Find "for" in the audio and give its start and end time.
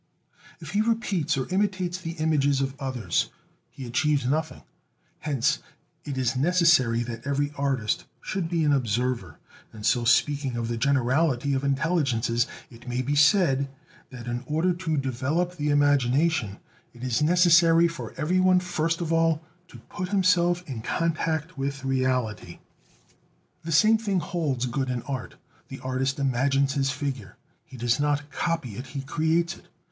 17.87-18.15